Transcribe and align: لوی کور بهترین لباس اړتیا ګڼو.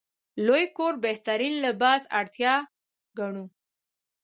لوی 0.45 0.65
کور 0.77 0.93
بهترین 1.05 1.53
لباس 1.65 2.01
اړتیا 2.19 2.53
ګڼو. 3.17 3.45